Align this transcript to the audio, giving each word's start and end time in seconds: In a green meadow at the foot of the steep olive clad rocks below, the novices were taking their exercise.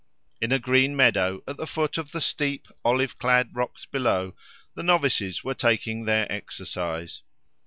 In 0.41 0.51
a 0.51 0.57
green 0.57 0.95
meadow 0.95 1.43
at 1.47 1.57
the 1.57 1.67
foot 1.67 1.99
of 1.99 2.11
the 2.11 2.21
steep 2.21 2.67
olive 2.83 3.19
clad 3.19 3.51
rocks 3.55 3.85
below, 3.85 4.33
the 4.73 4.81
novices 4.81 5.43
were 5.43 5.53
taking 5.53 6.05
their 6.05 6.25
exercise. 6.31 7.21